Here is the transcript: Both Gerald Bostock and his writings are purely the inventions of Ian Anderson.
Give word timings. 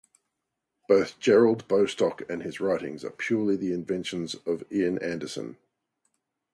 Both 0.87 1.19
Gerald 1.19 1.67
Bostock 1.67 2.23
and 2.27 2.41
his 2.41 2.59
writings 2.59 3.05
are 3.05 3.11
purely 3.11 3.55
the 3.55 3.71
inventions 3.71 4.33
of 4.47 4.63
Ian 4.71 4.97
Anderson. 4.97 5.57